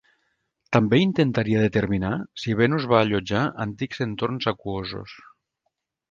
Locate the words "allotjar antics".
3.07-4.01